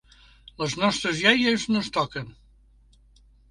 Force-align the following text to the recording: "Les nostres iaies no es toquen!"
"Les 0.61 0.73
nostres 0.83 1.21
iaies 1.27 1.67
no 1.75 1.85
es 1.87 1.93
toquen!" 2.01 2.35